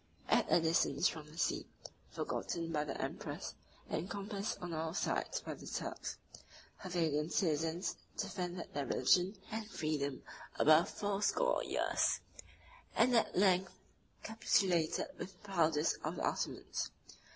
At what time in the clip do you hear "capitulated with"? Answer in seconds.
14.23-15.33